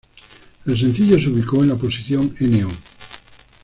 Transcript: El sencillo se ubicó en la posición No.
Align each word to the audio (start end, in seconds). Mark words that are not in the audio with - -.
El 0.65 0.79
sencillo 0.79 1.19
se 1.19 1.29
ubicó 1.29 1.61
en 1.61 1.69
la 1.69 1.75
posición 1.75 2.33
No. 2.39 2.69